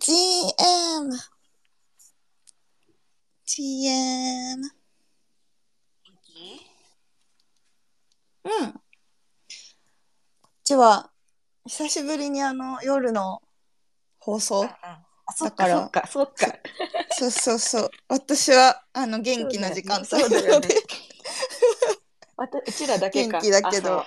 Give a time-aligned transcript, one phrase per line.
[0.00, 1.10] GM。
[3.44, 4.62] GM。
[6.24, 6.62] GM。
[8.44, 8.72] うん。
[8.72, 11.10] こっちは、
[11.66, 13.42] 久しぶりにあの、夜の
[14.18, 14.62] 放送？
[14.62, 16.46] だからそっか、そっか。
[17.10, 17.90] そうそうそう。
[18.08, 20.68] 私は、あの、元気な時間帯なので
[22.66, 23.40] うちらだけか。
[23.40, 24.04] 元気だけど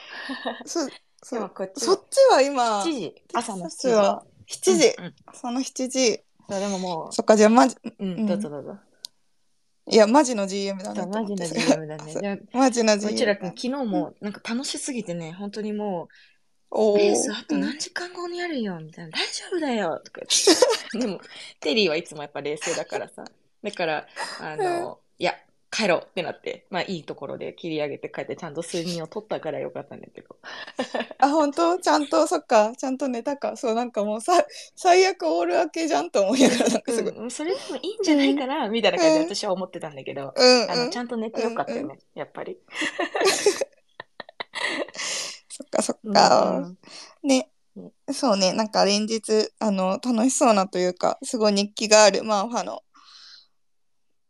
[0.65, 0.89] そう、
[1.23, 1.51] そう。
[1.77, 3.15] そっちは今、7時。
[3.33, 3.93] 朝の7そっち時。
[3.93, 4.87] は7時。
[4.97, 6.19] うんうんその7時。
[6.47, 8.77] そうでももそっか、じゃあ、マジ、う、う、うんんどうぞどうぞ。
[9.87, 11.05] いや、マジの GM だね。
[11.05, 12.13] マジの GM だね。
[12.51, 13.13] じマジの GM。
[13.13, 16.07] うちらくん、昨日もなんか楽しすぎてね、本当にもう、
[16.71, 19.11] おースあと何時間後にやるよ、みたいな。
[19.11, 20.21] 大丈夫だよとか。
[20.99, 21.19] でも、
[21.59, 23.25] テリーはいつもやっぱ冷静だからさ。
[23.63, 24.07] だから、
[24.39, 25.35] あの、いや、
[25.75, 30.37] 帰ろうってなって、まあいいところで切り上げて帰って、ちゃんと睡眠を取ったからよかったんだけど。
[31.19, 31.77] あ、本当？
[31.79, 33.57] ちゃんと、そっか、ちゃんと寝たか。
[33.57, 37.13] そう、なんかもうさ、最悪オール明けじゃんと思いながら、なんかすごい。
[37.13, 40.91] うん、それでもいいんじゃないかな、みたいな感じでうん私は思ってたんだけど、うん、あの、うん。
[40.91, 42.57] ちゃんと寝てよかったようんね、やっぱり。
[45.49, 46.71] そっか、そっうんか。
[47.23, 48.13] ねう。
[48.13, 52.81] そうね、なんか連日、あの、楽しそうなというか、すごい日記がある、まあ、ファの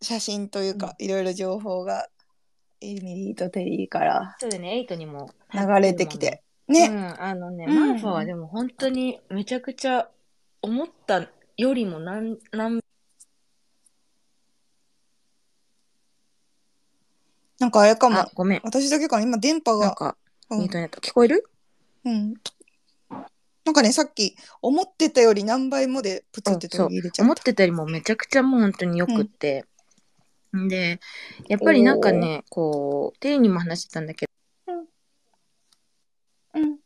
[0.06, 2.08] 写真というか、いろいろ情報が、
[2.82, 6.44] エミリーとテリーからそうだね、エイトにも流れてきて。
[6.68, 6.88] うね。
[6.88, 10.10] ん、あのね、うんマーファはでも本当にめちゃくちゃ
[10.62, 12.82] 思ったよりも何、何、
[17.58, 18.62] なんかあれかもあ。、ごめん。
[18.64, 19.88] 私だけかな、今電波が。
[19.88, 20.18] なんか、
[20.50, 21.50] うんインターネット聞こえる？
[22.04, 22.34] うん。
[23.64, 27.24] なんかね、さっき、思ってたより何倍もでプツって途切れちゃった。
[27.24, 29.66] 思ってたよりもめちゃくちゃもう本当によくって。
[30.68, 31.00] で、
[31.48, 34.26] やっぱりなんかね、こう、テリーにも話してたんだけ
[36.54, 36.78] うん。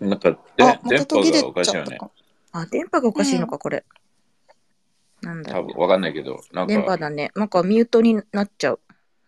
[0.00, 1.88] なんか、あ、でま電波た途切れがおかしいよね。
[1.88, 2.10] ちゃったか。
[2.52, 3.84] ど、あ、電波がおかしいのか、これ。
[5.22, 5.62] なんだろう。
[5.64, 7.30] 多分わかんないけど、なん電波か、だね。
[7.34, 8.80] なんかミュートになっちゃう。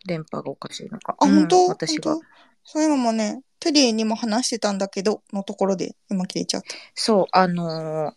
[0.06, 1.16] 電波がおかしいのか。
[1.18, 1.66] あ、うん本当？
[1.68, 2.20] 私が本。
[2.20, 2.26] 当？
[2.62, 6.68] そういうのもね、テリーにも話してたんだけど、のところで今切れちゃった。
[6.94, 8.14] そう、あのー、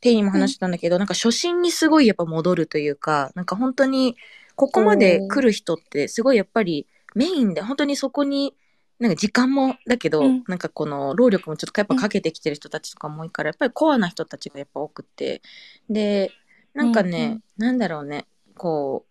[0.00, 4.16] テイにも話してたんだけど、なんか初心にすごいやっぱ戻るというか、なんか本当に、
[4.56, 8.54] ここまで来る人ってすごいやっぱりメインで、本当にそこに、
[8.98, 10.44] なんか時間もだけど、うん。
[10.46, 15.40] なんかこの労力もちょっとやっぱかけてきてる人たちとかも多いから、やっぱりコアな人たちがやっぱ多くて、
[15.88, 16.32] で、
[16.74, 17.42] なんかね、うんうん。
[17.56, 19.10] なんだろうね、こう、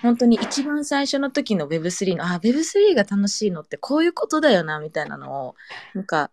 [0.00, 5.54] 本当に一番最初の時の Web3 の、あ、Web3 が楽しいのってこういうことだよな、みたいなのを、
[5.94, 6.30] なんか、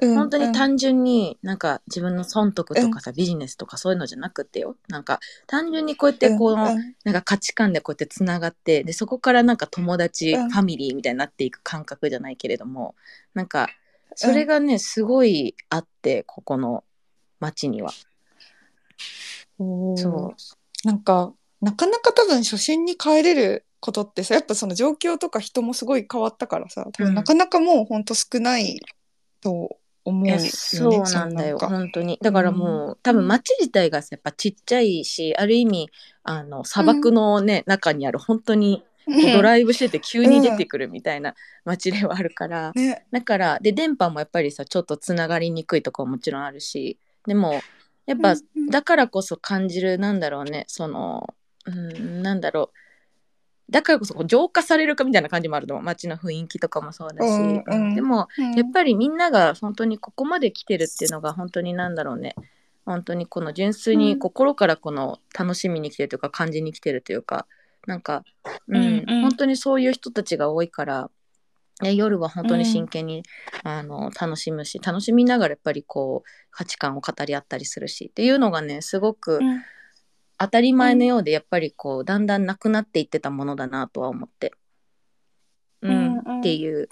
[0.00, 0.52] うん本当にうん。
[0.52, 4.76] 単純になんか自分の損得とかさ、ビジネスとかそういうのじゃなくてよ。
[4.88, 6.94] なんか単純にこうやってこの、うんうん。
[7.04, 10.50] なんか価値観でこうやってつながって、で、そこからなんか友達、うん。
[10.50, 12.94] ファミリーみたいになっていく感覚じゃないけれども、
[13.34, 13.68] なんか、
[14.14, 16.84] それがね、すごいあって、ここの
[17.40, 17.92] 街には。
[19.58, 20.34] そ
[20.84, 27.08] なんか、なかなか多分初心に帰れることってさ、やっぱその状況とか人もすごい変わったからさ、多うん。
[27.10, 28.80] 分なかなかもうほんと少ない
[29.40, 30.28] と思う。
[30.28, 30.40] よね。
[30.40, 32.18] そうなんだよ、本当に。
[32.20, 35.90] だからもう、多分街自体がさやっぱちっちゃいし、ある意味、
[36.22, 38.84] あの、砂漠のね、中にある本当に、
[39.34, 47.62] ドライブしてて急に出てくるみたいな街ではあるから、ね、だからで電波もやっぱりさちょっとつながりにくいとこももちろんあるしでも
[48.04, 52.78] やっぱ、うんうんだからこそ感じるなんだろうねそのうんなんだろう
[53.70, 55.84] だからこそ浄化されるかみたいな感じもあると思う。
[55.84, 57.94] 街の雰囲気とかもそうだし、うんうん。
[57.94, 58.54] でもうん。
[58.54, 62.34] やっぱりみんなが本当にここまで来てるっていうのが本当になんだろうね。
[62.86, 67.46] 本当にこの純粋に心からこの楽しみに来てるというか感じに来てるというか
[67.86, 68.24] なんか、
[68.68, 69.22] うんうんうん。
[69.22, 71.10] 本当にそういう人たちが多いから、
[71.82, 73.22] ね、夜は本当に真剣に、
[73.64, 79.62] あの楽しむし楽しみながらやっぱりこう価値観を語り合ったりするしっていうのがねすごくうん
[80.38, 84.52] 当たり前のようでやっぱりこうだんだんなくなっていってたものだなとは思って。
[85.82, 86.22] うんうん。
[86.24, 86.88] うんっていう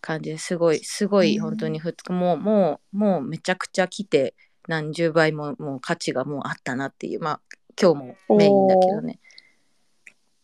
[0.00, 1.42] 感じですごいすごいうん。
[1.42, 4.34] 本当に2日もうもうもうめちゃくちゃ来て
[4.66, 7.40] 何十倍ももう価値がもうあったなっていうまあ
[7.80, 7.98] 今日
[8.28, 9.20] もメインだけどね。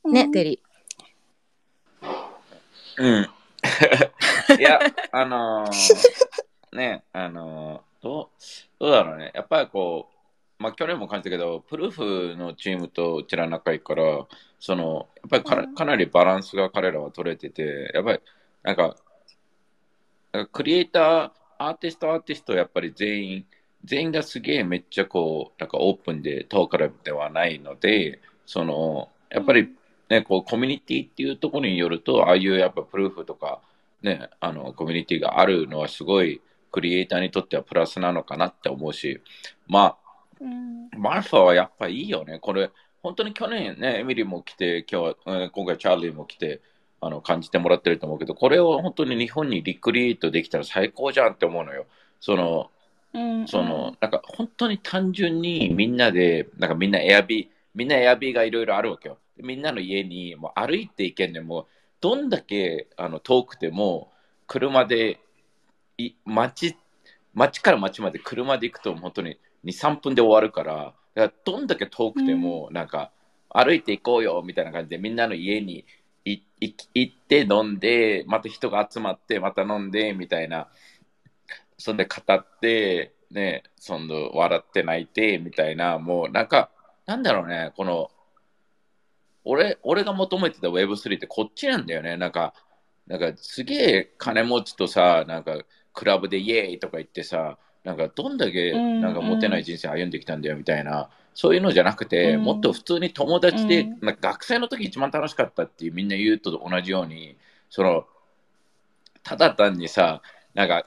[0.05, 0.63] ねテリ
[2.99, 3.29] うん。
[4.59, 4.79] いや、
[5.11, 8.29] あのーね、あのーどう、
[8.79, 9.33] どうだろうね。
[9.35, 10.14] やっぱりこう、
[10.65, 14.27] まあ去年も感じたけど、プルーフのチームとうちら仲いいから、
[14.59, 18.21] その、やっぱりか,、なりバランスが彼らは取れてて、やっぱり、
[18.63, 18.97] なんか、
[20.33, 23.47] なんかクリエイター、アーティスト、アーティスト、やっぱり全員、
[23.85, 29.69] 全員がすげえめっちゃこう、なんかオープンでトーカルではないので、その、やっぱり
[30.09, 33.61] ね、こうコミュニティっていうところによると、ああいうやっぱプルーフとか、
[34.01, 36.41] ね、あの、コミュニティがあるのはすごい
[36.73, 39.21] クリエイターにとってはプラスなのかなって思うし、
[39.69, 39.99] ま
[40.41, 42.39] うんあ、マルファはやっぱいいよね。
[42.39, 42.71] これ、
[43.03, 46.61] 本当に去年ね、エミリーも来て、今日今回チャーリーも来て、
[47.01, 51.87] あの感じてもらってると思うけど、これを本当に日本にリクリエイトできたら最高じゃんって思うのよ。
[52.21, 52.71] その、
[53.13, 59.19] うんその、なんか本当に単純にみんなで、なんかみんなエアビー、みんなエアビーがいろいろあるわけよ。
[59.37, 61.69] みんなの家にもう歩いていけんでも、
[62.01, 64.11] どんだけあの遠くても、
[64.47, 65.21] 車で、
[65.99, 66.77] い街、
[67.35, 73.13] 街から街まで車で行くと本当に2、3分で終わるから、だからどんだけ遠くても、なんか
[73.49, 75.85] 歩いていこうよみたいな感じでみんなの家に
[76.25, 80.69] いい行って飲んで、また人が集まって、また飲んでみたいな。
[81.77, 86.71] そんで語って、ね、その笑って泣いてみたいな、もうなんか、
[87.07, 88.11] なんだろうね、この、
[89.45, 92.17] 俺、俺が求めてた Web3 ってこっちなんだよね。
[92.17, 92.55] なんか、
[93.07, 95.59] なんかすげえ金持ちとさ、なんか
[95.93, 102.43] クラブでイエーイとか言ってさ、なんかどんだけうんなんかモテない人生歩んできたんだよみたいな、そういうのじゃなくて、うん。
[102.43, 103.99] もっと普通に友達で、うん。
[104.01, 107.37] なんか学生の時一番楽しかったっていうみんな言うと同じように、
[107.69, 108.07] その、
[109.23, 110.23] ただ単にさ、
[110.55, 110.87] なんか、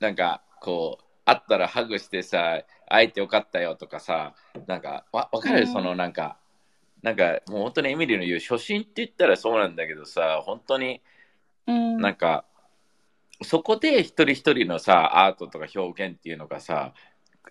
[0.00, 4.34] なんかこう、会ったらハグしてさ、会えてよかったよとかさ、
[4.66, 5.66] なんか、わわかる、うん。
[5.66, 6.36] そのなんか、
[7.02, 11.00] なんかもう本当にエミリーの言う初心って言ったらそうなんだけどさ、本当に
[11.66, 11.98] うん。
[11.98, 12.44] なんか、
[13.42, 16.92] そこで一人一人のさ、アートとか表現っていうのがさ、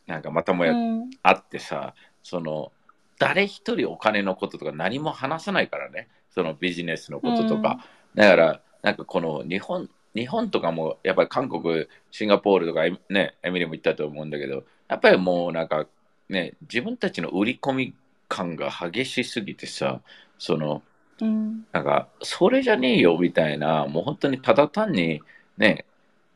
[0.07, 1.09] なんかまたもやうん。
[1.24, 1.94] あってさ、
[2.24, 2.71] その、
[3.18, 7.83] 誰一人お金のこととか何も話さないからね、そのビジネスのこととか。
[8.15, 15.86] だから、なんかこの日本、日本とかもやっぱり韓国、シンガポールとかね、エミリーも言ったと思うんだけど、やっぱりもうなんか
[16.30, 17.95] ね、自分たちの売り込み
[18.27, 20.01] 感が激しすぎてさ、
[20.38, 20.81] その、
[21.21, 21.65] うん。
[21.74, 25.21] なんか、それじゃねえよみたいな、もう本当にただ単に、
[25.60, 25.86] ね、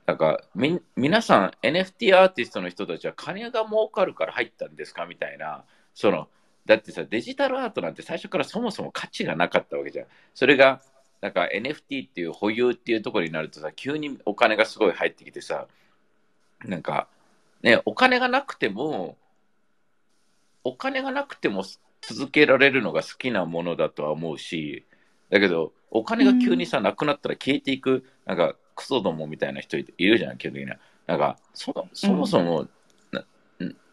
[0.05, 5.05] なんか、み、皆さん NFT アーティストの人たちは金が儲かるから入ったんですか？
[5.05, 5.63] みたいな、
[5.95, 6.27] その、
[6.65, 10.05] だってさ、デジタルアートなんて最初からそもそも価値がなかったわけじゃん。
[10.33, 10.81] それが、
[11.21, 15.67] なんか NFT っていう保有っていうところになるとさ、急にお金がすごい入ってきてさ、
[16.65, 17.07] なんか、
[17.61, 19.17] ね、お金がなくても、
[20.65, 21.63] お金がなくても
[22.01, 24.83] 続けられるのが好きなものだとは思うし、
[25.29, 30.77] だけど、お金が急にさ、なくなったら消えていく、なんか、クソどもみたいな人いるじゃん、基本的には。
[31.07, 32.67] なんか、そそもそも、
[33.11, 33.25] な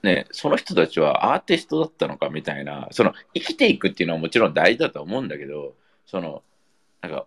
[0.03, 5.75] ね、その人たちはアーティストだったのかみたいな、その、生きていくっていうのはもちろん大事だと思うんだけど、
[6.07, 6.43] その、
[7.03, 7.27] なんか、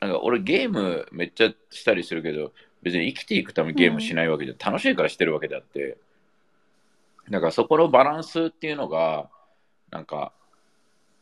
[0.00, 2.52] なんか俺ゲームめっちゃしたりするけど、
[2.82, 5.98] 別に生きていくためにゲームしないわけじゃ、楽しいからしてるわけであって、
[7.28, 9.28] なんかそこのバランスっていうのが、
[9.90, 10.32] なんか、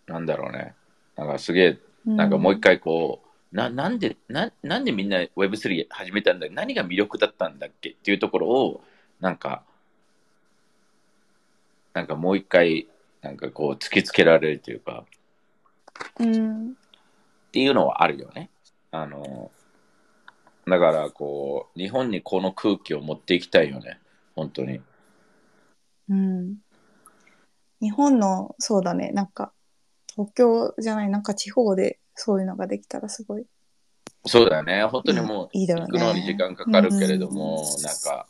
[0.07, 0.75] なんだろうね。
[1.17, 7.91] なんかすげえ、なんかもう一回こう、ななんでな、なんでみんな Web3 始めたんだ何が魅力だったんだっけ？
[7.91, 8.85] っていうところを、
[9.21, 9.65] なんか、
[11.95, 12.89] なんかもう一回、
[13.23, 15.05] なんかこう突きつけられるというか、
[16.21, 16.75] うんっ
[17.53, 18.51] ていうのはあるよね。
[18.91, 19.51] あの、
[20.67, 23.99] だからこう、日本にこの空気を持っていきたいよね。
[24.35, 24.83] 本当に。
[26.09, 26.57] うん
[27.81, 29.53] 日本のそうだねなんか
[30.09, 33.47] 東京じゃないなんか地方でそういうのができたらすごい。
[34.25, 34.85] そうだよね。
[34.85, 35.99] 本当にもう、いだろうね。
[36.01, 38.27] 行くのに時間かかるけれども、なんか、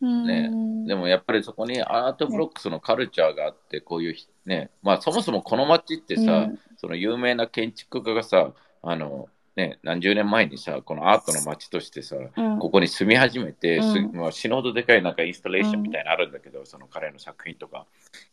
[0.00, 0.48] ね。
[0.50, 0.86] うん。
[0.86, 6.58] でもやっぱりそこにアートブロックスのカルチャーがあって、こういうひね、まあそもそもこの街ってさ、うん。
[6.76, 12.58] その有名な建築家がさ、あの、ね、何十年前にさ、このアートの街としてさ、うん。
[12.58, 13.80] ここに住み始めて、
[14.12, 17.86] まあ、死ぬほどでかいなんかインスタレーションみたいなのあるんだけど、その彼の作品とか、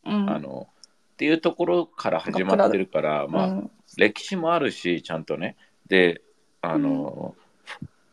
[0.05, 0.29] うん。
[0.29, 0.67] あの、
[1.13, 5.55] っていうところから始まってるから、まあ、うん歴史もあるし、ちゃんとね。
[5.87, 6.21] で、
[6.61, 7.35] あの、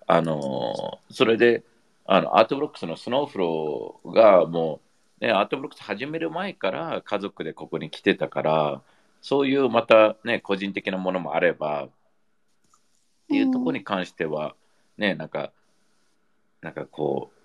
[0.07, 1.63] あの、それで、
[2.07, 4.81] あの、アートブロックスの Snowfro がも
[5.21, 8.83] う、ね、アートブロックス始める前から家族でここに来てたから、
[9.21, 11.91] そういうまたね、個人的なものもあれば、っ
[13.29, 14.55] ていうところに関しては、
[14.97, 15.53] ね、なんか、
[16.63, 17.39] なんかこう、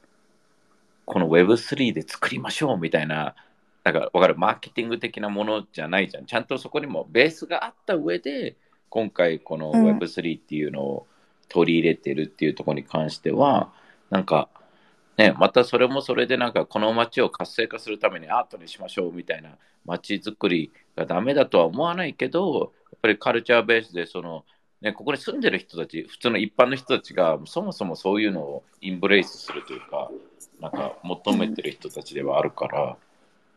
[1.05, 3.35] この Web3 で作りましょうみたいな、
[3.83, 6.25] なんかわかる、マーケティング的なものじゃないじゃん。
[6.25, 8.55] ちゃんとそこにもベースがあった上で、
[8.89, 11.07] 今回このうん Web3 っていうのを
[11.49, 13.73] 取り入れてるっていうところに関しては、
[14.09, 14.49] なんか、
[15.17, 24.45] ね、またそれもそれでなんかこの街を活性化するためにアートにしましょうみたいな街づくりがダメだとは思わないけど、やっぱりカルチャーベースでその、
[24.81, 30.09] ね、ここに住んでる人たち、普通の一般の人たちがそもそもそういうのをインブレイスするというか、
[30.59, 32.97] なんか求めてる人たちではあるから、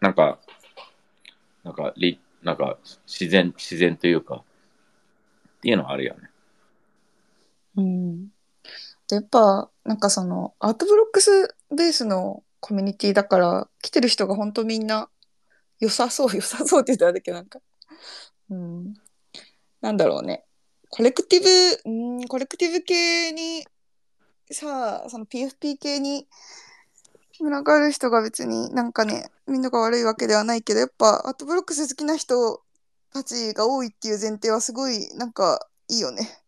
[0.00, 0.38] なんか、
[1.64, 6.30] なんか、りなんか自然、自然というか、っていうのはあるよね。
[7.76, 8.28] うん。
[9.08, 15.08] でやっぱなんかそのアートブロックスベースのコミュニティだから来てる人が本当みんな
[15.78, 17.60] 良さそう良さそうって言ったらだけなんか、
[18.50, 18.94] うん、
[19.80, 20.44] なんだろうね
[20.88, 23.64] collectible うん collectible 系に
[24.50, 26.26] さあその PFP 系に
[27.42, 32.62] 群がる人が別になんかねみんなが悪いわけではないけどやっぱアートブロックス好きな人
[33.12, 36.42] たちが多いっていう前提はすごいなんかいいよね。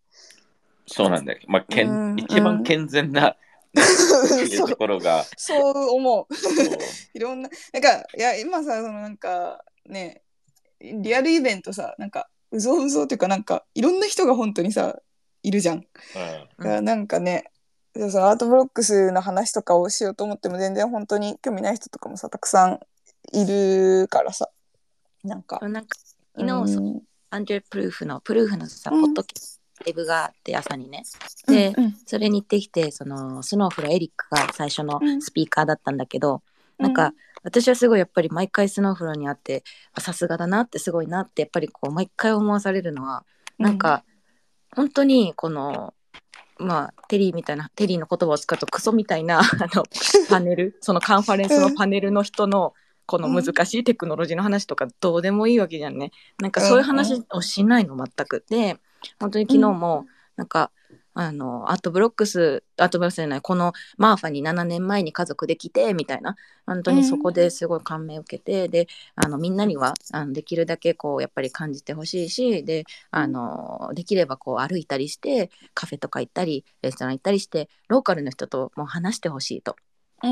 [0.87, 1.41] そうなんだよ。
[1.47, 3.37] まあ、健うん一番健全な、 っ
[4.29, 6.35] ていうところが、そう思う。
[7.15, 10.23] いろんな、なんか、いや、今さ、そのなんか、ね、
[10.81, 14.99] リアルイベントさ、なんか、うぞうぞっていうか、なんか、いろんな人が本当にさ、
[15.43, 15.87] いるじゃん。
[16.59, 17.45] だうんなんかね、
[18.11, 22.81] そのアートブロックスの話とかをしようと思っても全然本当に興味ない人とかもさ、たくさん
[23.33, 24.49] いるからさ、
[25.25, 25.59] なんか。
[25.63, 25.97] なんか
[26.37, 27.03] 昨日そうん。
[27.31, 29.03] アンドレ・プルーフのプルーフのさ、うん。
[29.03, 31.03] ポッドキャストライブがあって朝にね。
[31.47, 31.97] でうん。
[32.07, 36.43] それに行ってきてそのスノーフロエリックが最初のうんスピーカーだったんだけど、
[36.79, 37.13] なんか
[37.43, 43.25] 私はすごいやっぱり毎回スノーフロに会ってあさすがだなってすごいなってやっぱりこう毎回思わされるのは
[43.59, 44.05] なんか、
[44.77, 45.95] 本当にこの
[46.59, 49.85] まあテリーみたいなテリーの言葉を使うとクソみたいな あの
[50.29, 52.75] パネルそのカンファレンスのパネルの人の
[53.07, 56.13] この難しいテクノロジーの話とかどうでもいいわけじゃんね。
[56.41, 58.45] なんかそういう話をしないの全く。
[58.51, 58.79] で
[59.19, 60.07] 本当に昨日も
[60.39, 60.71] なんか、
[61.21, 66.37] あのアートブロックスアートブロックスじゃないこのマーファに7年前に家族できてみたいな。
[66.65, 79.77] 本当にそこですごい感銘を受けて、であのみんなにはあのできるだけこうやっぱり感じてほしいしであのできればこう歩いたりしてカフェとか行ったりレストラン行ったりしてローカルの人ともう話してほしいと。
[80.23, 80.27] う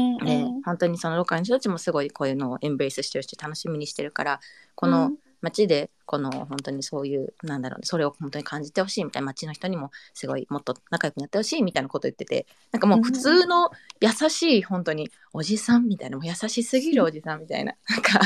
[0.65, 4.41] 本当にそのローカルの人たちもすごいこういうのをエンベースしてるし楽しみにしてるから
[4.75, 5.13] この
[5.43, 18.21] 街でこの本当にそういうなんだろうねそれを本当に感じてほしいみたいな街の人にもすごいもっと仲良くなってほしいみたいなこと言っててなんかもう普通の優しい本当におじさんみたいなもう優しすぎるおじさんみたいななんか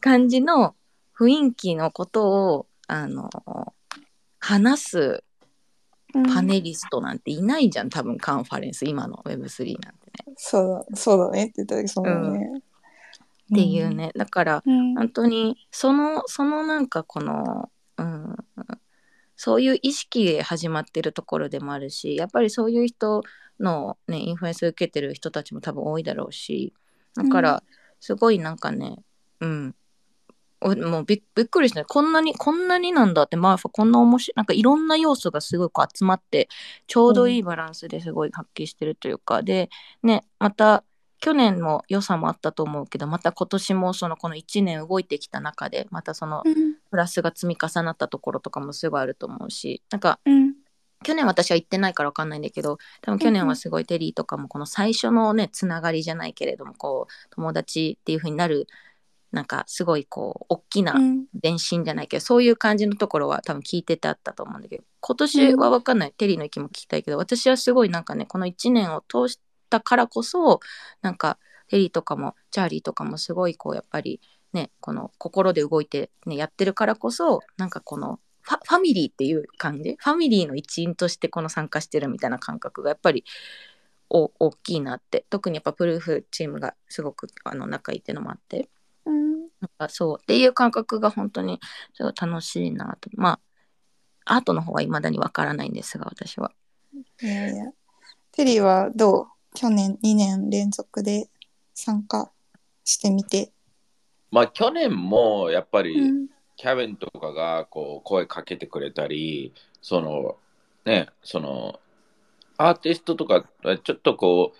[0.00, 0.74] 感じの
[1.18, 3.28] 雰囲気のことをあの
[4.38, 5.24] 話す
[6.32, 10.34] パネリストなんていないじゃん多分カンファレンス今の Web3 なんてね。
[10.36, 12.62] そうだ、そうだねって言った時そうだね。
[13.52, 14.12] っていうね。
[14.16, 14.94] だからうん。
[14.94, 18.36] 本当にそのそのなんかこの、うん、
[19.36, 23.22] そういう意識で始まってるところでもあるしやっぱりそういう人
[23.58, 26.74] の、ね、インフルエンス受けてる人たちも多分多いだろうし
[27.14, 27.62] だから
[28.00, 28.98] すごいなんかね
[29.40, 29.74] うん。
[30.62, 36.48] おもうびっびっくりしたこんなにこんなになんだってまあこんな面白いなんかいろんな要素がすごい集まって
[36.86, 39.70] ちょうどいいバランスですごい発揮してるというか、で
[40.02, 40.84] ねまた
[41.20, 46.74] 去年も良さもあったと思うけどまた今年もそのこの1年動いてきた中でまたそのうん。
[46.90, 50.54] プラスが積み重なったところとかもすごいあると思うしなんかうん。
[51.02, 58.66] 去年私は行ってないから分かんないんだけど多分去年はすごいテリーとかもこの最初のねつながりじゃないけれどもこう友達っていう風になる
[59.32, 61.26] なんかすごいこう大きなうん。
[61.42, 70.60] 前進じゃないけどそういう感じのところは多分聞いててあったと思うんだけど今年は分かんない、テリーの意見も聞きたいけど私はすごいなんかねこの1年を通したからこそ
[71.00, 74.20] なんかテリーとかもチャーリーとかもすごいこうやっぱり
[74.52, 79.96] ねこの心で動いて、ね、やってるからこそなんかこのファミリーっていう感じ？
[79.98, 83.24] ファミリーの一員としてこの参加してるみたいな感覚がやっぱり
[84.08, 85.26] お大きいなって。
[85.30, 88.68] 特にやっぱプルーフチームがすごくあの仲いいっていうのもあって。
[89.04, 89.40] うん。
[89.60, 90.18] なんかそう。
[90.20, 91.60] っていう感覚が本当に
[91.92, 93.10] すごい楽しいなと。
[93.14, 93.38] ま
[94.24, 96.50] あアートの方は未だにわからないんですが私は。
[97.22, 97.66] いやいや。
[98.32, 99.26] テリーはどう？
[99.54, 101.28] 去年2年連続で
[101.74, 102.30] 参加
[102.84, 103.52] してみて。
[104.30, 106.30] まあ去年もやっぱり、うん
[106.60, 110.36] キャベンとかがこう声かけてくれたり、その
[110.84, 111.80] ね、その
[112.58, 113.46] アーティストとか
[113.82, 114.52] ちょっとこ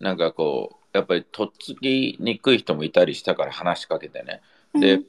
[0.00, 4.42] う、なんかこう、やっぱりとっつきにくい人もいたりしたから話しかけてね。
[4.74, 5.02] で、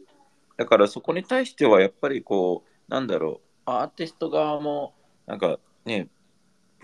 [0.57, 4.93] だからそこに対してはやっぱりこう、なんだろう、アーティスト側も、
[5.25, 6.07] なんかね、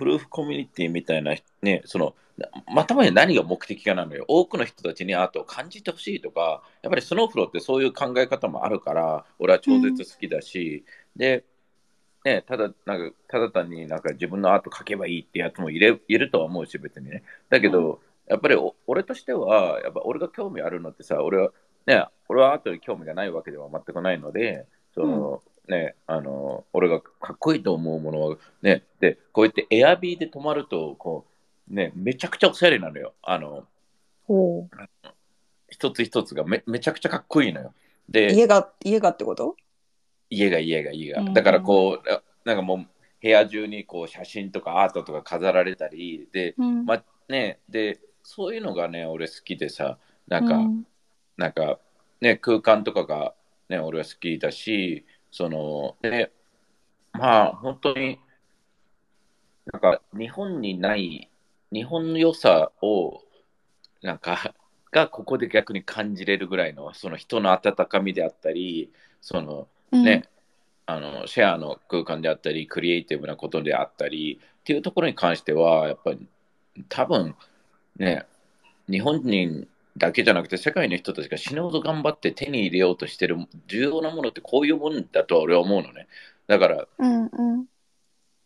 [0.03, 2.13] プルーフコミュニティみたいな、ね、その、
[2.67, 4.25] またまに何が目的かなのよ。
[4.27, 10.83] 多くの人たちにアートを感じてほしいとか、やっぱりスノーフローってそういう考え方もあるから、俺は超絶好きだし、
[11.15, 11.45] で、
[12.25, 17.23] ね、ただ、なんか、ただ単になんか自分のアート描けばいいってやつもいれいるとは思うし、別にね。
[17.49, 21.51] だけど、やっぱりお俺としては、やっぱ俺が興味あるのってさ、俺は、
[21.85, 27.01] ね、俺はアートに興味がないわけでは全くないので、その、ね、あの、俺が
[27.43, 31.25] こいいと思うものは、ね、で、こうやってエアビーで泊まると、こ
[31.69, 33.13] う、ね、めちゃくちゃおしゃれなのよ。
[33.21, 33.67] あの、
[34.25, 34.67] ほ
[35.69, 37.73] 一つ一つがめめちゃくちゃかっこいいのよ。
[38.09, 39.57] うで、家が、家がってこと？
[40.29, 41.21] 家が家が家が。
[41.21, 42.85] うんだからこう、あなんかもう、
[43.21, 49.97] 部屋中にこう写真とかアートとか飾られたり、で、うんまね、で、そういうのがね、俺好きでさ、
[50.27, 50.87] なんか、うん
[51.35, 51.79] なんか、
[52.21, 53.33] ね、空間とかが、
[53.67, 56.29] ね、俺は好きだし、その、ね、
[57.13, 58.19] まあ、本当に、
[59.71, 61.29] なんか、日本にない、
[61.71, 63.21] 日本の良さを、
[64.01, 64.53] なんか、
[64.91, 68.91] がここで逆に感じれるぐらいの、その人の温かみであったり、
[69.21, 70.29] その、ね、
[70.85, 76.27] あの、シェアの空間であったり、クリエイティブなことであったり、っていうところに関しては、やっぱり、
[76.89, 77.35] 多分、
[77.97, 78.25] ね、
[78.89, 79.67] 日本人
[79.97, 86.07] だけじゃなくて、世界の人たちが死ぬほど頑張って手に入れようとしてる重要なものってこういうもんだとは俺は思うのね。
[86.47, 87.65] だから、うんうん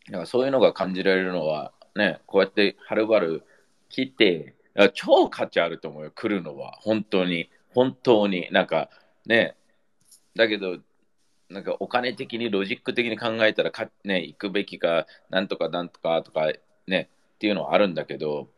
[0.08, 3.44] だからそういうのが感じられるのは、ね、こうやってはるばる
[3.89, 6.77] 来て、あ超価値あると思うよ、来るのは。
[6.82, 7.50] 本当に。
[7.74, 8.48] 本当に。
[8.51, 8.89] なんか、
[9.25, 9.56] ね、
[10.36, 10.77] だけど、
[11.50, 16.51] なんかお金的にロジック的に考えたらか、ね、行くべきか、なんとかなんとかとか、
[16.88, 18.50] ね、っていうのはあるんだけど、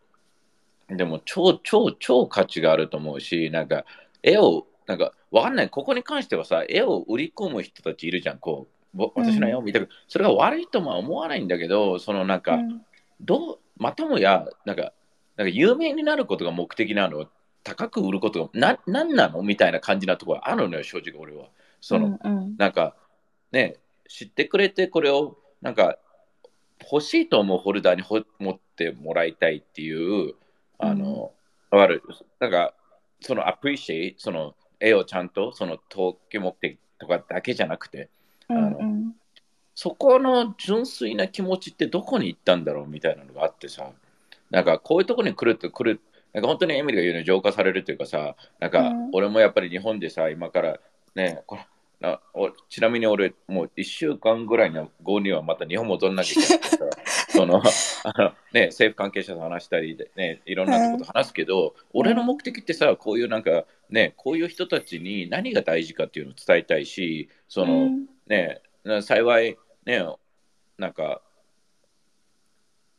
[0.87, 3.85] でも超、超、超価値があると思うし、なんか、
[4.23, 5.69] 絵を、なんか、わかんない。
[5.69, 8.78] ここに関してはさ、絵を売り込む人たちいるじゃん、こう。
[8.93, 12.85] ぼ私の絵を見たく、それが悪いとは思わないんだけど、そのなんか、うん。
[13.21, 14.93] どう、またもや、なんか、
[15.35, 17.27] なんか有名になることが目的なの、
[17.63, 19.43] 高く売ることが、な、なんなの？
[19.43, 21.47] みたいな感じなところあるのよ、正直俺は。
[21.81, 22.55] その、うんうん。
[22.57, 22.95] なんか、
[23.51, 23.75] ね、
[24.07, 25.97] 知ってくれて、これを、なんか、
[26.91, 30.33] 欲しいと思うホルダーにほ持ってもらいたいっていう、
[30.77, 31.33] あの、
[31.71, 32.01] わかる？
[32.39, 32.73] なんか、
[33.19, 38.09] その、アプリシエイその、絵をちゃんと、その、投機目的とかだけじゃなくて、
[38.49, 39.15] うんうん。
[39.75, 43.91] そこの純粋な気持ちってどこに行ったんだろうみたいなのがあってさ、
[44.49, 46.01] なんかこういうところに来ると来る、
[46.33, 49.09] なんか本当にエミリが言うように浄化されるというかさ、なんかうん。
[49.13, 50.79] 俺もやっぱり日本でさ、今から
[51.15, 51.65] ね、これ
[51.99, 56.97] なおちなみに俺、もう1週間ぐらいの後にはまた日本戻んなきゃいけないからさ、
[57.29, 57.61] その
[58.03, 70.05] あの、ね、政府関係者と話したりで、ね、いろんなこと話すけど、俺の目的ってさ、こういうなんか、ね、こういう人たちに何が大事かっていうのを伝えたいし、その、うんねな幸い、ね、
[70.77, 71.21] なんか、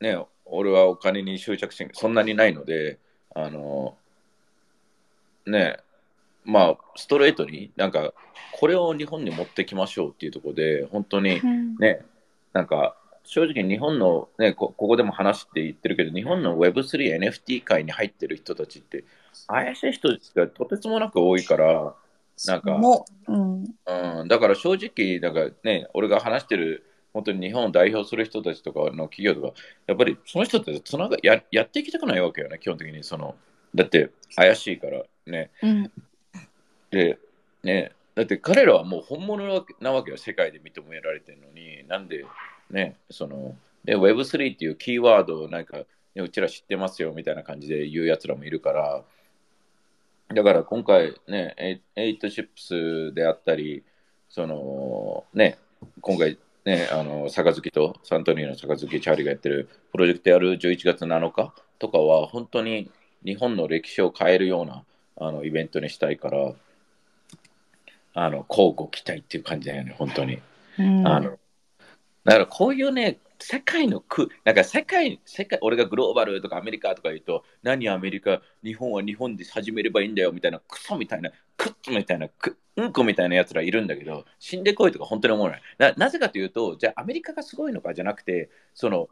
[0.00, 2.98] ね、俺はお金に執着心がそんなにないので、
[3.34, 3.96] あの、
[5.46, 5.78] ね、
[6.44, 8.12] まあ、ストレートに、なんか、
[8.52, 11.76] これを日本に持ってきましょうっていうところで、本当にうん。
[11.76, 12.00] ね、
[12.52, 19.04] なんか、正直日本の、ね、こここでも話して言ってるけど、日本の Web3、NFT 界に入ってる人たちって、
[19.46, 21.94] 怪しい人たちがとてつもなく多いから、
[22.46, 23.64] なんか、もう、うん、
[24.20, 29.52] うん、だから正直、だからね、俺が話してる、本当に日本を代表する人たちとかの企業とか、
[29.86, 33.02] やっぱりその人たちとつながややっていきたくないわけよね、基本的に。
[33.02, 33.34] その
[33.74, 35.50] だって怪しいからね。
[35.62, 35.92] うん、
[36.90, 37.18] で、
[37.62, 42.24] ね、だって彼らはもう本物なわけなわけよ、世界で認められてるのに、なんで、
[42.70, 45.78] ね、その、で、Web3 っていうキーワードをなんか、
[46.14, 49.04] ねうちら知ってますよみたいな感じで言うやつらもいるから、
[50.32, 53.84] だから今回ね、エイエイトシップスであったり、
[54.28, 55.58] そのね、
[56.00, 62.90] 今回ね、あの、杯とサントニーの杯チャーリーがやってるプロジェクトやる11月7日とかは、本当に
[63.24, 64.84] 日本の歴史を変えるような
[65.16, 66.52] あのイベントにしたいから、
[68.14, 70.38] あの、交互期待っていう感じだよね、本当に。
[70.78, 71.38] うんあの、
[72.24, 85.62] だからこういうね、世界の区、なんか世界、世界、俺がグローバルとかアメリカとか言うと、何アメリカ、日本は日本で始めればいいんだよみたいな、クソみたいな、クッみたいな、くうんこみたいなやつらいるんだけど、死んでこいとか本当に思わない。
[85.78, 89.08] ななぜかというと、じゃあアメリカがすごいのかじゃなくて、その、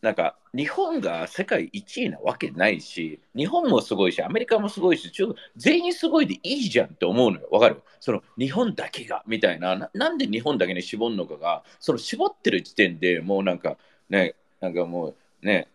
[0.00, 7.48] なんか日本が世界1位なわけないし、日本もすごいし、アメリカもすごいし、中国全員すごいでいいじゃんって思うのよ。
[7.50, 7.82] わかる？
[7.98, 13.76] その日本だけがみたいなな、んで日本だけに絞るのかが、その絞ってる時点でもうなんか
[14.08, 15.08] ね、なんかも
[15.42, 15.66] うね、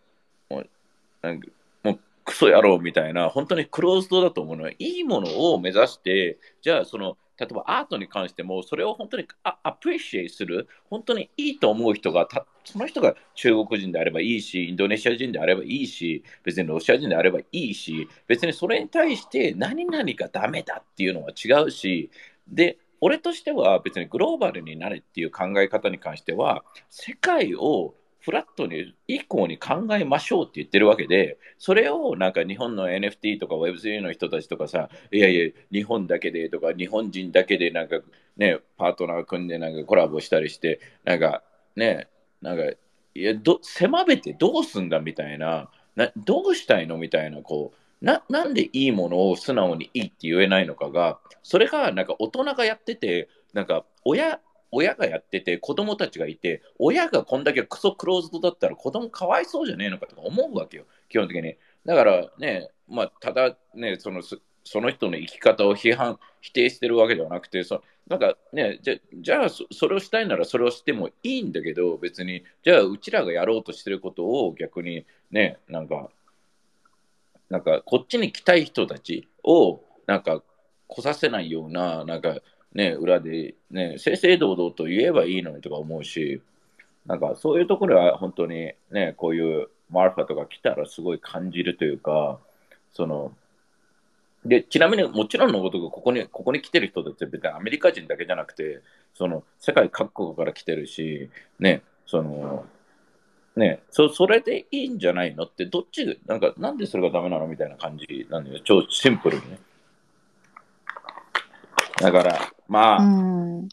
[0.48, 0.66] もう
[1.20, 1.48] なんか
[1.82, 4.74] もうクソ野郎みたいな、本当にクローズドだと思うのよ。
[4.78, 12.28] いいものを目指して、じゃあその、例えばアートに関しても、それを本当にアアプリシエイする、本当にいいと思う人が、
[12.64, 22.10] その人が中国人であればいいし、インドネシア人であればいいし、別にロシア人であればいいし、別にそれに対して何々がダメだっていうのは違うし、
[22.48, 27.94] で、俺としては別にグローバルになれっていう考え方に関しては、世界を
[28.24, 38.00] フラットに以降に考えましょうって言ってるわけで、それをなんか日本の NFT とか Web3 の人たちとかさ、いやいや、日本だけでとか、日本人だけでなんか
[38.38, 41.42] ね、パートナー組んでなんかコラボしたりして、なんか
[41.76, 42.08] ね、
[42.40, 42.76] なんか、い
[43.14, 54.40] や、ど狭めてどうすんだみたいな、などうしたいのみたいな、こう、ななんでいいものを素直にいいって言えないのかが、それがなんか大人がやってて、なんか親、
[54.74, 61.56] 親がやってて、子供たちがいて、親がこんだけクソクローズドだったら子供かわいそうじゃねえのかとか思うわけよ、基本的に。
[61.86, 76.10] だからね、まあ、ただね、そのその人の生き方を批判、否定してるわけではなくて、そなんかね、じゃじゃあそそれをしたいならそれをしてもいいんだけど、別に、じゃあうちらがやろうとしてることを逆にね、なんか、
[77.48, 80.42] なんかこっちに来たい人たちをなんか
[80.88, 82.40] 来させないような、なんか
[82.74, 86.42] ね、裏でね、正々堂々と言えばいいのにとか思うし、
[87.06, 92.38] なんかそういうところは本当にね、こういうマルファとか来たらすごい感じるというか、
[92.92, 93.32] その、
[94.44, 98.82] で、ちなみにもちろんのことがここに、ここに来てる人たち別にアメリカ人だけじゃなくて、
[99.14, 102.66] その世界各国から来てるし、ね、その、
[103.56, 108.60] ね、そそれでいいんじゃないのって、どっち、なんか、なんでそれがダメなのみたいな感じなんだよ。
[108.64, 109.58] 超シンプルにね。
[112.00, 113.68] だから、まあ、うん。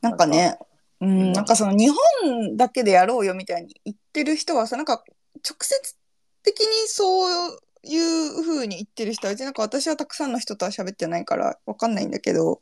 [0.00, 0.58] なんかね、
[1.00, 1.90] ううんん、なんかその日
[2.22, 5.02] 本だけでやろうよみたいに言ってる人はさ、なんか
[5.48, 5.96] 直接
[6.42, 12.60] 的にそういう風に言ってる人は、なんか私はたくさんの人とは喋ってないからわかんないんだけど、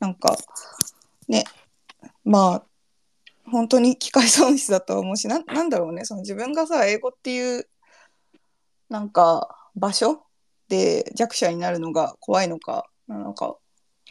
[0.00, 0.36] なんか
[1.28, 1.44] ね、
[2.24, 2.62] まあ、
[3.50, 7.68] 本当に機械損失だとは思うし、ななんだろうね、その自分がさ、英語っていう、
[8.88, 10.22] なんか場所
[10.68, 13.56] で弱者になるのが怖いのか、なのか、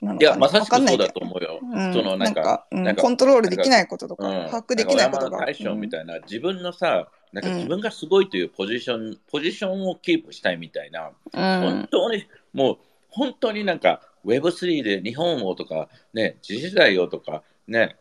[0.02, 1.60] なのか、いや、ね、まさしわかんないけどくそうだと思うよ。
[1.62, 5.40] うん、そのなんか、うんなんかコントロールできないこととか、うん、把握できないことが。
[5.40, 11.62] 大将みいたいな、自分のさ、なんかうん自分がすごいというポジション、ポジションをキープしたいみたいな、な。
[11.62, 12.78] 本当に、もう、
[13.10, 17.96] 本当になんか Web3 で日本をとか、ね、次世代をとか、ね、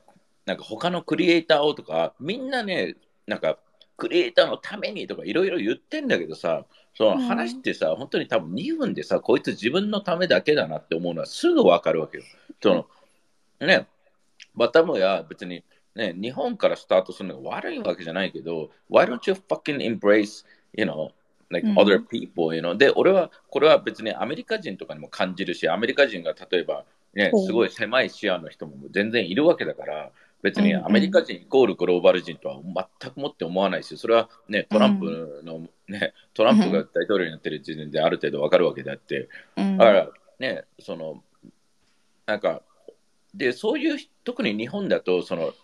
[0.46, 3.58] なんか他のクリエイターをとか、みんなね、なんか
[3.96, 12.24] クリエイターのためにとかいろいろ言ってんだけどさ、その話ってさ、本当に多分2分でさ、こいつ自分のためだけだなって思うのはすぐわかるわけよ。
[12.62, 12.86] そ
[13.60, 13.86] のね、
[14.54, 21.10] バタモや別に、ね、日本からスタートするのが悪いわけじゃないけど、Why don't you fucking embrace, you know,
[21.50, 22.76] like うん other people, you know?
[22.76, 30.10] で、俺は、これは別にアメリカ人とかにも感じるし、アメリカ人が例えば、ねすごい狭い視野の人も全然いるわけだから、
[30.42, 30.86] 別にうんうん。
[30.86, 32.60] アメリカ人イコールグローバル人とは
[33.00, 39.78] 全くもって思わないし、それはね、トランプの、ね、トランプが大統領になってる時点である程度わかるわけであって、うん。
[39.78, 41.22] だからね、その、
[42.26, 42.62] なんか、
[43.34, 45.54] で、そういう、特に日本だと、その、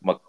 [0.00, 0.20] まあ、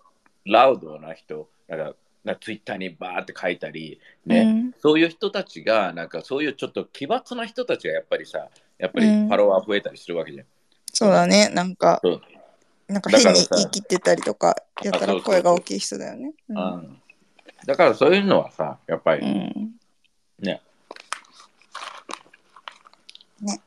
[0.46, 4.74] ラウドな人、なんか、なツイッターにバーって書いたり、ね、うん。
[4.80, 9.28] そういう人たちが、なんかそういうちょっと奇抜な人たちがやっぱりさ、やっぱりうん。
[9.28, 10.46] ファロワー増えたりするわけじゃん。
[10.94, 12.02] そうだね、なんか
[12.88, 16.34] なんか変に言い切ってたりとか、やったら声が大きい人だよね。
[17.66, 19.72] だからそういうのはさ、やっぱりうん。
[20.40, 20.62] ね、
[23.42, 23.62] ね。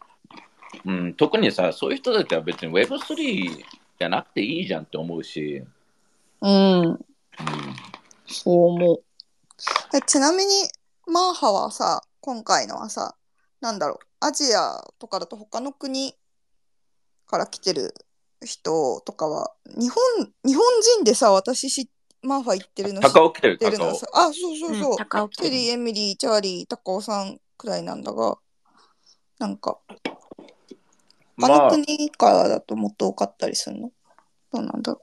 [0.87, 3.65] うん、特にさ、そういう人たちは別に Web3
[3.99, 5.63] じゃなくていいじゃんって思うし、
[6.41, 6.99] うん、うん。
[8.27, 9.03] そう思う。
[9.93, 10.53] でちなみに、
[11.07, 13.15] マーハはさ、今回のはさ、
[13.61, 16.15] なんだろう、アジアとかだと他の国
[17.27, 17.95] から来てる
[18.45, 20.65] 人とかは、日本、日本
[20.97, 21.91] 人でさ、私し、
[22.23, 24.97] マーハ行ってるの知っ高尾来てる、のはさ。、あ、そうそうそう。
[24.97, 28.39] 高尾来てるテリー、エミリー、チャーリー、タカオさんくらいなんだが、
[29.39, 29.79] なんか、
[31.37, 33.91] まあ、国からだともっと多かったりするの？
[34.53, 35.01] どうなんだろ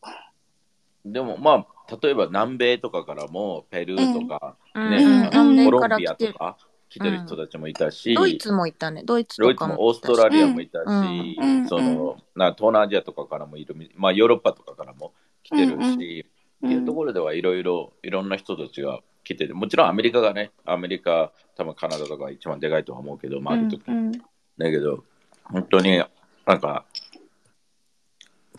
[1.03, 6.15] でもまあ、例えば南米とかからも、ペルーとか、ねうんうんうんコロンビア。
[6.15, 6.57] とか
[6.97, 9.03] 来てる人たちもいたし、ドイツもいたね。
[9.05, 9.75] ドイツドイツとかも。
[9.75, 11.35] もオーストラリアもいたし、うん。
[11.39, 11.67] うん。
[11.67, 16.25] そのな東南アジアとかからもいる、まあ、ヨーロッパとかからも来てるし、
[16.61, 16.75] うんうん。
[16.75, 24.11] っていうところではいろいろいろんな人たちが来てて、もちろんアメリカがね、アメリカ、多分カナダとかが一番でかいとは思うけど、まあ、ある時、うんうん。
[24.11, 24.21] だ
[24.57, 25.03] けど、
[25.43, 26.01] 本当に
[26.45, 26.85] なんか、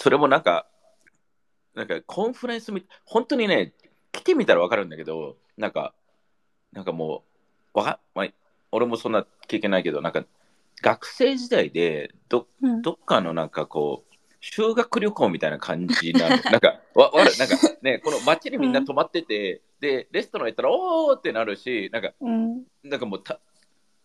[0.00, 0.66] それもなんか、
[1.74, 3.72] なんか conference み、本当にね、
[4.12, 5.94] 来てみたらわかるんだけど、なんか、
[6.72, 7.27] なんかもう、
[7.78, 8.26] わか、まあ、
[8.72, 10.24] 俺もそんな経験ないけど、なんか、
[10.82, 16.36] 学生時代でど、うんどっかのなんかこう、修学旅行みたいな感じなの。
[16.50, 23.40] なんか、わ、わなんかね、この街にみんな泊まってて、で、レストラン行ったら、おーってなるし、なんか、うんなんかもうた、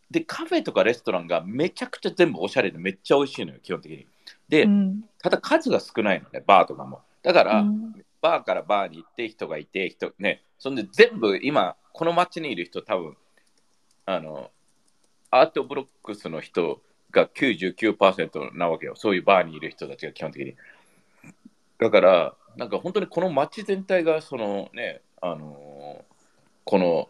[0.10, 4.08] で、カフェとかレストランがめちゃくちゃ全部おしゃれでめっちゃ美味しいのよ、基本的に。
[4.50, 7.02] で、うんただ数が少ないのね、バーとかも。
[7.22, 13.18] だから、うんバーからバーに行って人がいて、人、ね、そんで全部今、この街にいる人多分、
[14.06, 14.52] あの、
[15.32, 18.94] アートブロックスの人が99%なわけよ。
[18.96, 20.56] そういうバーにいる人たちが基本的に。
[21.80, 26.04] だから、なんか本当にこの街全体が、そのね、あの
[26.66, 27.10] この、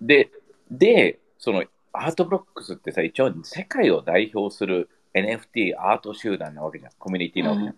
[0.00, 0.30] で、
[0.70, 6.92] で、そのアートブロックスってさ、一応世界を代表する NFT アート集団なわけじゃん。
[6.98, 7.76] コミュニティなわけじゃん。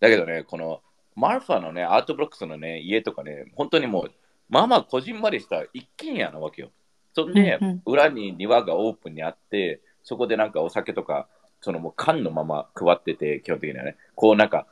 [0.00, 0.80] だけどね、この
[1.14, 4.12] マルファのね、アートブロックスのね、家とかね、本当にもう、
[4.48, 6.70] まあまあこじんまりした一軒家なわけよ。
[7.14, 11.26] そんで、うんうん裏に庭がオープンにあって、そこでなんかお酒とか、
[11.60, 14.66] そのもう缶のまま配ってて、基本的にはね、こうなんか、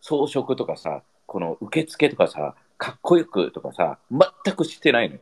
[0.00, 5.20] 装飾とかさ、この受付とかさ、かっこよくとかさ、全くしてないのよ。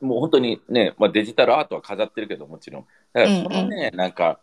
[0.00, 2.86] もう本当にね、まあ、デジタルアートは飾ってるけど、もちろん。
[3.12, 4.40] だからそのね、なんか、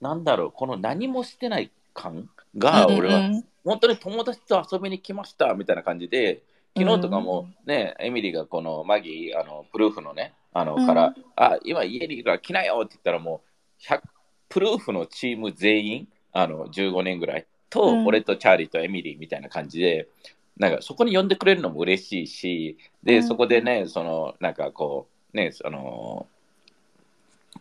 [0.00, 6.42] なんだろう、この何もしてない感が、俺は、うん本当に友達と遊びに来ましたみたいな感じで、
[6.78, 10.86] 昨日とかもね、エミリーがこのマギー、あのプルーフのね、あのうん。
[10.86, 13.42] から、あ、今家にいるから来なよって言ったらも
[13.80, 14.00] う、100
[14.48, 18.06] プルーフのチーム全員、あの15年ぐらいと、うん。
[18.06, 20.08] 俺とチャーリーとエミリーみたいな感じで、
[20.56, 23.22] なんかそこに呼んでくれるのも嬉しいし、で、うん。
[23.24, 26.26] そこでね、その、なんかこう、ね、その、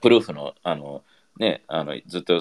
[0.02, 1.04] プルーフの、あの、
[1.40, 2.40] ね、あの、ずっと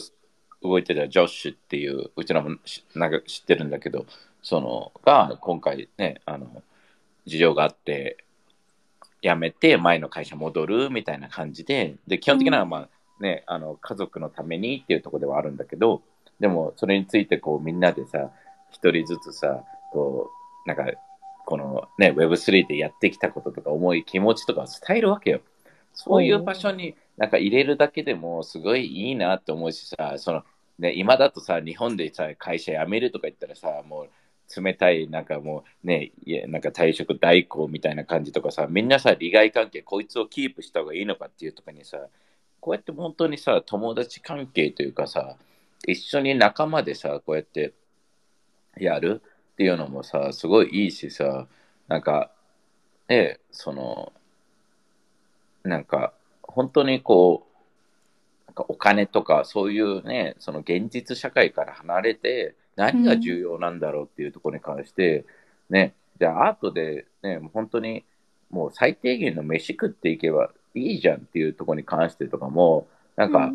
[0.62, 4.06] 動いてたジョッシュっていう、うちらもしなんか知ってるんだけど、
[4.42, 6.62] その、が、今回ね、あの、
[7.26, 8.24] 事情があって、
[9.22, 12.88] 辞めて前の会社戻るみたいな感じで、で、基本的にはまあ
[13.20, 16.02] ね、あの、家族のためにっていうところではあるんだけど、
[16.40, 18.30] でも、それについてこう、みんなでさ、
[18.70, 20.30] 一人ずつさ、こ
[20.64, 20.86] う、なんか、
[21.46, 25.40] このね、Web3 でやってきたこととか、思い、気持ちとかを伝えるわけよ。
[25.94, 30.44] そういう場所になんか入れるだけでもすごいいいなって思うしさ、その、
[30.78, 34.08] ね、今だとさ、日本でさ、会社辞めるとか言ったらさ、もう
[34.54, 41.98] 冷たい、なんかもうね、いやなんか退職代行みたいな感じとかさ、みんなさ、利害関係、こいつをキープした方がいいのかっていうとかにさ、
[42.60, 45.36] こうやって本当にさ、友達関係というかさ、
[45.86, 47.74] 一緒に仲間でさ、こうやって
[48.76, 51.46] やるっていうのもさ、すごいいいしさ、
[51.88, 52.30] なんか、
[53.08, 54.12] ね、その、
[55.62, 65.24] なんか、本当にこう、なんかお金とかそういうね、その現実社会から離れて、何が重要なんだろうっていうところに関して、
[65.70, 68.04] ね、じゃあアートでね、もう本当に
[68.50, 72.86] もう最低限の飯食っていけばいいじゃんっていうところに関してとかも、
[73.16, 73.50] なんか、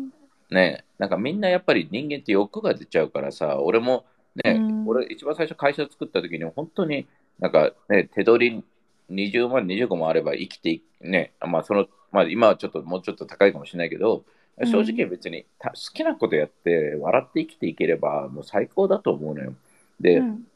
[0.50, 4.04] ね、なんかみんなやっぱり人間って欲が出ちゃうからさ、俺も
[4.44, 4.88] ね、うん。
[4.88, 7.06] 俺一番最初会社作った時に本当に
[7.38, 8.64] なんかね、手取り
[9.10, 14.22] 20万、25万あれば生きていね、まあその、まあ今はちょっともうちょっと高いかもしれないけど、うん
[14.66, 19.54] 正直別にた好きなことやって笑って生きていければもう最高だと思うのよ。
[20.00, 20.46] で、うん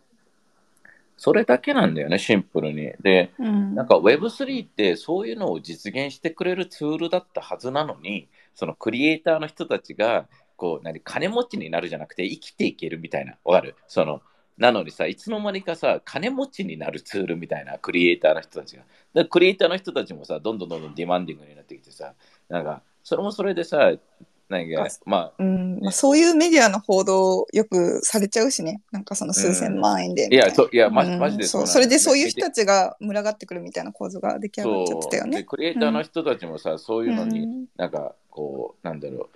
[1.19, 2.93] それだけなんだよね、シンプルに。
[3.01, 13.77] で、うんなんか Web3 ってそういうのを実現してくれるツールだったはずなのに、そのクリエイターの人たちが、こう、何、金持ちになるじゃなくて生きていけるみたいな、わかる？
[13.89, 14.21] その、
[14.59, 18.83] なのにさ、いつの間にかさ、金持ちになるツールみたいな、クリエイターの人たちが。
[19.15, 22.13] でクリエイターの人たちもさ、どんどんどんどんディマンディングになってきてさ、
[22.51, 23.93] なんか、それもそれでさ、
[24.49, 28.83] 何かあ、まあ、うんまあ、そういうメディアの報道よくされちゃうしね。
[28.91, 35.45] なんかその数千万円でいや、そういや、まうんマジでそうそれでそういう人たちが群がってくるみたいな構図が出来上がっちゃってたよね。
[35.45, 37.67] クリエイターの人たちもさ、そういうのに、うん。
[37.77, 39.31] なんかこうなんだろ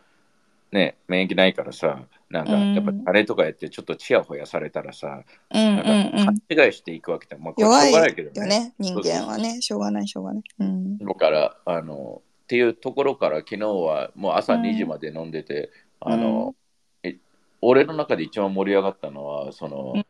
[0.73, 0.75] う。
[0.75, 2.75] ね免疫ないからさなんかうん。
[2.75, 5.23] やっぱあれとかやってちょっとチヤホヤされたらさ、
[5.55, 9.63] うんうんなんかうん勘違いしていくわけだ、まあ、しょうがないけどよね、人間はね。
[9.63, 10.43] しょうがない、しょうがない。
[10.59, 10.99] うん。
[10.99, 14.63] だからあのっていうところから昨日はもう朝うん。
[14.63, 16.57] 2時まで飲んでて、あの
[17.05, 17.15] え
[17.63, 20.07] 俺の中で一番盛り上がったのはその、うん。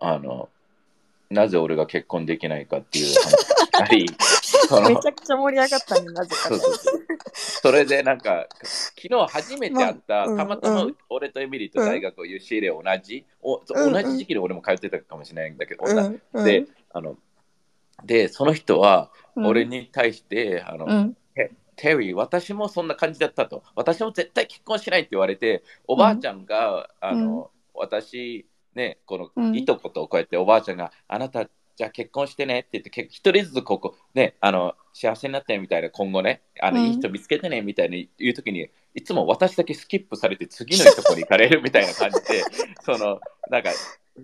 [0.00, 0.48] あの
[1.30, 4.08] なぜ俺が結婚できないかっていう話。
[4.68, 6.50] がありめちゃくちゃ盛り上がったね、なぜか。
[7.34, 8.48] それでなんか
[8.96, 10.96] 昨日初めて会った、まあたまたまうん。
[11.10, 13.92] 俺とエミリーと大学を UCLA 同じ、おうん。
[13.92, 16.22] 同じ時期で俺も通ってたかもしれないんだけど、うん。
[16.32, 16.44] うん。
[16.44, 17.16] であの
[18.04, 19.46] でその人はうん。
[19.46, 21.16] 俺に対して、あのうん
[21.78, 23.62] テリー、私もそんな感じだったと。
[23.76, 29.56] 私も絶対結婚しないって言われて、おばあちゃんが、あの、私、ね、この、うん。
[29.56, 36.86] いとことこうやっておばあちゃんが、あなた、じゃあ結婚してねって言って、け一人ずつここ、ね、あの、幸せになってみたいな、今後ね、あの、うん。
[36.86, 42.42] いい人見つけてねみたいに言うときに、いつも私だけスキップされて次のとこに行かれるみたいな感じで、
[42.84, 43.20] その、
[43.50, 43.70] なんか、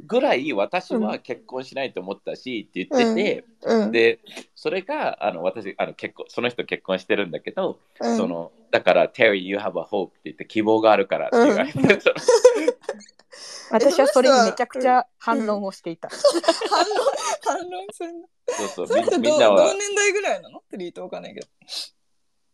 [0.07, 3.93] ぐらい私は結婚しないと思ったしって言ってて、うん。
[3.93, 4.19] で、
[4.57, 8.17] それが、あの、私、あの、結婚、その人結婚してるんだけど、うん。
[8.17, 12.17] その、だから、Terry, you have a hope って言って希望があるからって言われて、うんその。
[13.71, 16.09] 私はそれにめちゃくちゃ反論をしていた。
[16.09, 18.29] 反論、反論するの？
[18.69, 20.63] そうそう、みんなは同、年代ぐらいなの？
[20.69, 21.47] フリートわかんないけど。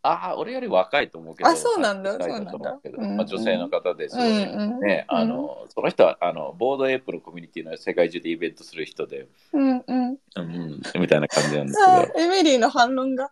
[0.03, 4.53] ああ、俺より若いと思うけど、あそうなんだ30歳と思けどそうなんだまあ、女性の方ですようんね。
[4.55, 4.81] うん。
[4.81, 10.19] ね、あの、その人は、あの、ボードエイプのコミュニティの世界中でイベントする人で、うんうん。
[10.37, 13.31] うん、みたいな感じなんですあけど、エミリーの反論が。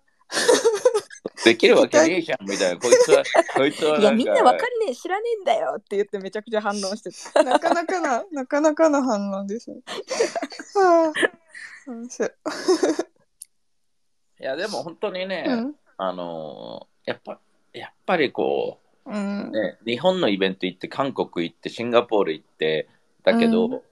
[1.45, 2.81] できるわけねえじゃんみたいな。
[2.81, 3.23] こいつは、
[3.57, 3.99] こいつは。
[3.99, 7.43] いや、みんなわかんねえ、知らねえんだよって言ってめちゃくちゃ反応してた。
[7.43, 9.79] なかなかな、なかなかな反応ですね。
[10.75, 11.13] は
[11.87, 12.31] あ、面白い。
[14.41, 15.75] いや、でも本当にね、うん。
[15.99, 17.41] あのーやっぱ、
[17.73, 19.51] やっぱりこうんう、。
[19.51, 22.89] ね、日本のイベント行って、韓国行って、シンガポール行って、
[23.25, 23.83] だけど、うん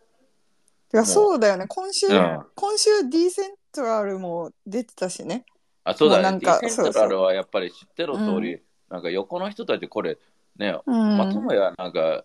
[0.95, 1.67] いや、そうだよね。
[1.67, 5.45] 今週、うん今週ディーセントラルも出てたしね。
[5.85, 6.23] あ、そうだね。
[6.23, 10.17] なんかディセントラルはやっぱり知ってる通り、なんか横の人たちこれ、
[10.57, 11.19] ね、うん。
[11.19, 12.25] まともやなんか、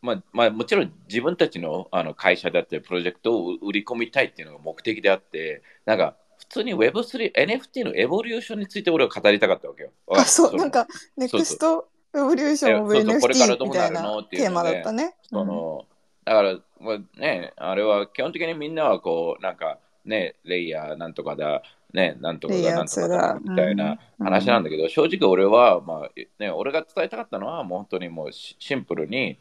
[0.00, 9.90] まあ、まあ、もちろん自分たちのあの会社だってプロジェクトを売り込みたいっていうのが目的であって、なんか普通に Web3、NFT のエボリューションについて俺は語りたかったわけよ。
[10.10, 14.22] あ、そう、のなんか、ネクストエボリューションオブそうそうこれからど NFT うなみたいな。
[14.30, 15.14] テーマだったね。
[15.28, 15.84] その、
[16.24, 29.38] だから、まあね、あれは基本的にみんなはこう、なんかね、レイヤーなんとかだ、ね、なんとかだ、なんとか2だだ、みたいな話なんだけど、正直俺は、まあ、ね、俺が伝えたかったのは、もう本当にもうシシンプルに、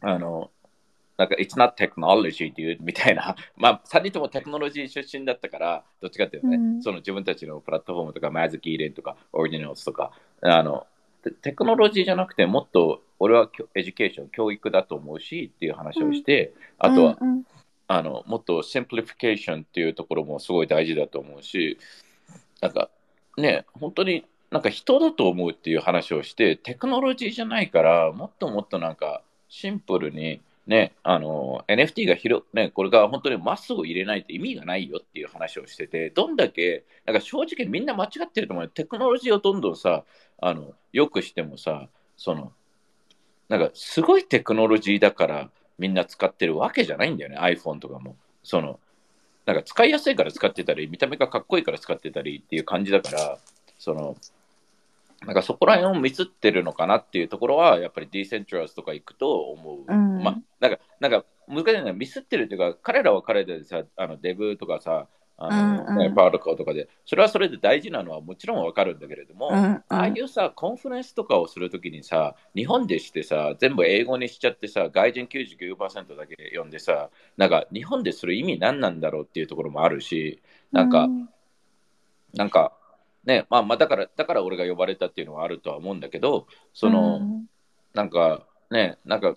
[0.00, 0.50] あの、
[1.18, 6.82] なんか、it's not technology っていうみたいな、 まあ、3人ともテクノロジー出身だったから、どっちかっていうとね、うん。
[6.82, 10.86] その自分たちのプラットフォームとか、 Magic Eden とか、 Ordinals とか、あの、
[11.24, 17.44] テテクノロジーじゃなくて、もっと俺は education、教育だと思うしっていう話をして、あとは、うんうん。
[17.90, 21.78] あのもっと simplification っていうところもすごい大事だと思うし、
[22.60, 22.90] なんか
[23.38, 38.70] ね、本当になんか人だと思うっていう話をして、テクノロジーじゃないから、もっともっとなんかシンプルに、ね、あの NFT が広ね、これが本当にまっすぐ入れないと意味がないよっていう話をしてて、どんだけ、なんか正直みんな間違ってると思うよ。
[38.70, 40.04] テクノロジーをどんどんさ、
[40.38, 42.52] あのよくしてもさ、その、
[43.48, 48.16] なんかすごいテクノロジーだからみんな使ってるわけじゃないんだよね、iPhone とかも。
[48.42, 48.78] その、
[49.46, 53.38] なんか使いやすいから使ってたり、見た目がかっこいいから使ってたりっていう感じだから、
[53.78, 54.16] その、
[55.26, 59.84] なんかそこら辺をミスってるのかなっていうところは、やっぱりディーセントラスとか行くと思う。
[59.86, 60.22] うん。
[60.22, 65.08] まあ、なんか、なんか難しいのはミスってるっていうか、彼らは彼らでさ、あのデブとかさ、
[65.40, 65.98] あのうんうん。
[65.98, 69.84] ねパートコーとかで、それはそれで大事なのはもちろんわかるんだけれども、うんうん。
[69.88, 80.40] ああいうさ、コンファレンスとかをするときにさ、日本でしてさ、全部英語にしちゃってさ、外人99%だけ読んでさ、なんか日本でする意味何なんだろうっていうところもあるし、
[80.72, 81.28] なんか、うん。
[82.34, 82.77] なんか、
[83.28, 87.46] ね、まあまあだから、だから俺が呼ばれたっていうのはあるとは思うんだけど、その、うん
[87.94, 89.36] なんかね、なんか、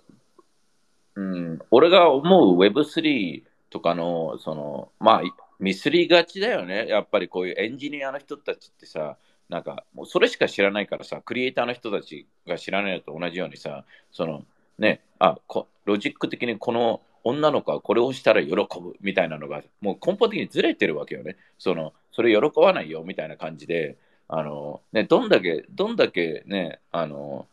[1.16, 5.22] うん、俺が思う Web3 とかの、その、まあ、
[5.60, 6.88] ミスりがちだよね。
[6.88, 9.18] やっぱりこういうエンジニアの人たちってさ、
[9.50, 14.44] なんか、もうそれしか知らないからさ、クリエイターの人たちが知らないのと同じようにさ、その、
[14.78, 21.38] ね、あ、こロジック的にこの女の子はこれをしたら喜ぶみたいなのが、もう根本的にずれてるわけよね。
[21.58, 27.48] その、それ喜ばないよみたいな感じで、あの、ね、どんだけ、どんだけね、あの、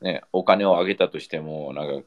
[0.00, 2.06] ね、お金をあげたとしても、なんか、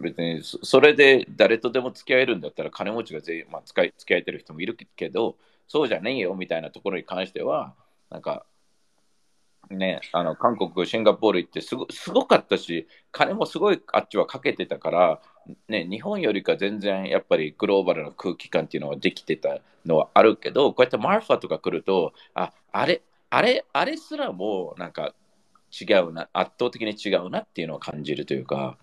[0.00, 5.36] 別にそれで誰とでも付き合えるんだったら金持ちが全員、まあ、使い付き合えてる人もいるけど、
[5.68, 7.74] そうじゃねえよみたいなところに関しては、
[8.10, 8.44] なんか、
[9.70, 15.20] ね、あの韓国、シンガポール行ってすごすごかったし、金もすごいあっちはかけてたから、
[15.68, 25.14] ね、日本よりか全然やっぱりグローバルな空気感っていうのはできてたのはあるけど、こうやってマルファとか来ると、ああれ、あれ、あれすらもなんか
[25.80, 28.78] 違うな、圧倒的に違うなっていうのを感じるというか、